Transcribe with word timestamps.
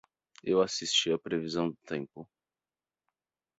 Eu 0.43 0.63
assisti 0.63 1.11
a 1.11 1.19
previsão 1.19 1.69
do 1.69 1.77
tempo. 1.85 2.27